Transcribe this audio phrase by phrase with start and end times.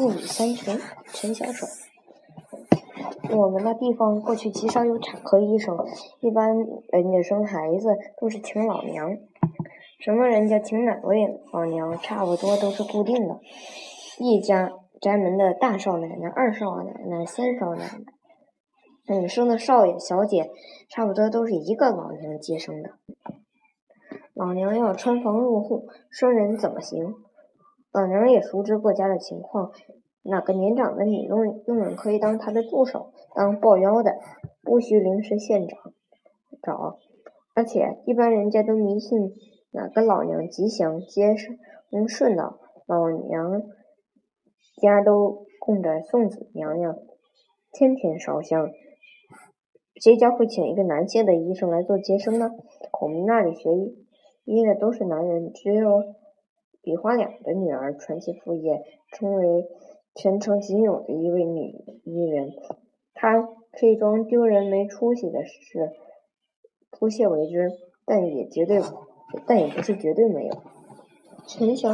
[0.00, 0.78] 一语三全，
[1.12, 1.66] 陈小手。
[3.36, 5.76] 我们的地方过去极少有产科医生，
[6.20, 6.56] 一般
[6.88, 9.18] 人家生孩子都是请老娘。
[9.98, 13.40] 什么人家请哪位老娘，差不多都是固定的。
[14.18, 18.00] 一家宅门的大少奶奶、二少奶奶、三少奶奶，
[19.06, 20.50] 嗯，生的少爷、小姐，
[20.88, 22.92] 差不多都是一个老娘接生的。
[24.32, 27.16] 老娘要穿房入户，生人怎么行？
[27.92, 29.72] 老娘也熟知各家的情况，
[30.22, 34.16] 哪个年长的女佣佣人可以当她的助手、当抱腰的，
[34.62, 35.76] 不需临时现找。
[36.62, 36.98] 找，
[37.54, 39.32] 而且一般人家都迷信
[39.72, 41.58] 哪个老娘吉祥、接生
[42.08, 43.62] 顺道，老娘
[44.80, 46.96] 家都供着送子娘娘，
[47.72, 48.70] 天天烧香。
[50.00, 52.52] 谁家会请一个男性的医生来做接生呢？
[53.00, 53.70] 我们那里学。
[54.44, 56.02] 医的都是男人，只有
[56.82, 59.66] 比花两的女儿传奇副业，成为
[60.14, 62.52] 全城仅有的一位女医人。
[63.14, 65.92] 她可以装丢人没出息的事，
[66.90, 67.70] 不屑为之，
[68.04, 68.80] 但也绝对，
[69.46, 70.56] 但也不是绝对没有。
[71.46, 71.92] 陈小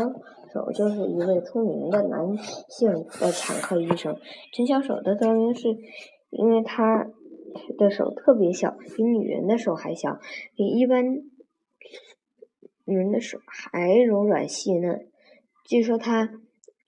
[0.53, 2.37] 手就是一位出名的男
[2.69, 4.17] 性的产科医生。
[4.53, 5.77] 陈小手的得名是
[6.31, 7.11] 因为他
[7.77, 10.19] 的手特别小，比女人的手还小，
[10.55, 11.23] 比一般。
[12.87, 15.07] 女人的手还柔软细嫩，
[15.65, 16.31] 据说她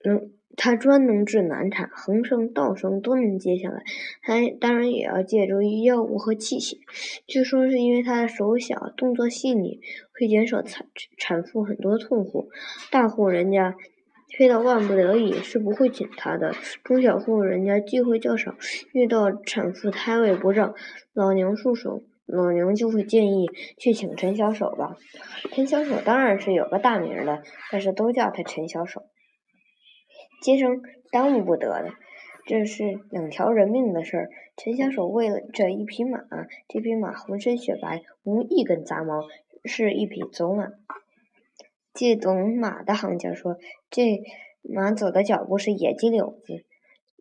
[0.05, 3.83] 能，她专能治难产，横生、倒生都能接下来，
[4.21, 6.77] 还当然也要借助于药物和器械。
[7.27, 9.81] 据说是因为她的手小，动作细腻，
[10.13, 12.49] 会减少产产妇很多痛苦。
[12.89, 13.75] 大户人家
[14.37, 16.53] 非到万不得已是不会请她的，
[16.83, 18.55] 中小户人家聚会较少，
[18.93, 20.73] 遇到产妇胎位不正，
[21.13, 22.03] 老娘束手。
[22.31, 24.95] 老娘就会建议去请陈小手吧。
[25.51, 27.41] 陈小手当然是有个大名的，
[27.71, 29.03] 但是都叫他陈小手。
[30.41, 31.91] 接生耽误不得的，
[32.45, 34.29] 这是两条人命的事儿。
[34.55, 36.19] 陈小手为了这一匹马，
[36.67, 39.23] 这匹马浑身雪白，无一根杂毛，
[39.65, 40.67] 是一匹走马。
[41.93, 43.57] 既懂马的行家说，
[43.89, 44.21] 这
[44.61, 46.63] 马走的脚步是野鸡柳子，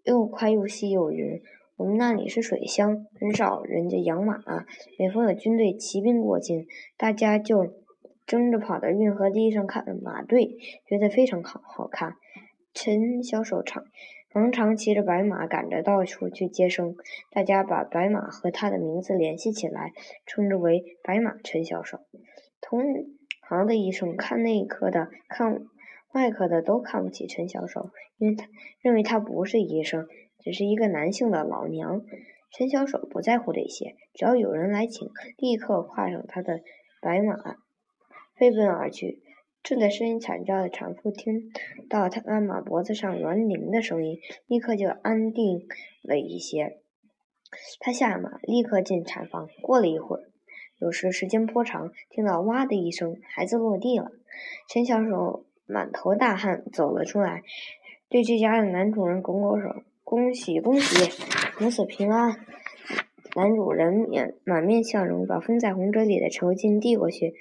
[0.05, 1.41] 又快又细又匀。
[1.79, 4.41] 我们那里是水乡，很少人家养马。
[4.99, 6.67] 每逢有军队骑兵过境，
[6.97, 7.73] 大家就
[8.27, 12.15] 争着跑到运河堤上看马队，觉得非常好好看。
[12.75, 13.85] 陈小手常
[14.33, 16.97] 常常骑着白马赶着到处去接生，
[17.31, 19.93] 大家把白马和他的名字联系起来，
[20.27, 22.01] 称之为“白马陈小手”。
[22.61, 22.83] 同
[23.43, 25.61] 行的医生看内科的、看
[26.13, 28.49] 外科的都看不起陈小手，因为他
[28.81, 30.07] 认为他不是医生。
[30.41, 32.03] 只是一个男性的老娘，
[32.53, 36.61] 陈小手不在乎这些，只要有人来请，立刻跨上他的
[37.03, 37.57] 白马，
[38.37, 39.23] 飞奔而去。
[39.63, 41.51] 正在呻吟惨叫的产妇听
[41.91, 45.67] 到他马脖子上銮铃的声音，立刻就安定
[46.03, 46.79] 了一些。
[47.81, 49.49] 他下马，立刻进产房。
[49.61, 50.23] 过了一会儿，
[50.79, 54.13] 有时时间颇长，听到哇的一声，孩子落地了。
[54.69, 57.43] 陈小手满头大汗走了出来，
[58.09, 59.83] 对这家的男主人拱拱手。
[60.03, 61.13] 恭喜恭喜，
[61.61, 62.35] 母子平安！
[63.37, 67.35] 男主人面满面笑容，把封在红纸里的酬金递过去。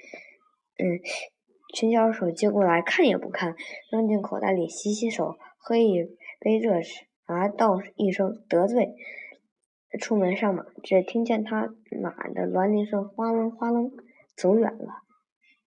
[0.76, 1.00] 嗯，
[1.74, 3.56] 陈小手接过来看也不看，
[3.90, 6.04] 扔进口袋里洗洗手，喝一
[6.38, 6.82] 杯热
[7.26, 8.94] 茶，道一声得罪，
[9.98, 10.66] 出门上马。
[10.82, 11.70] 只听见他
[12.02, 13.90] 马的銮铃声哗楞哗楞，
[14.36, 15.07] 走远了。